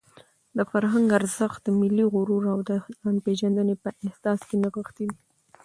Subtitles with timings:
[0.57, 5.19] د فرهنګ ارزښت د ملي غرور او د ځانپېژندنې په احساس کې نغښتی دی.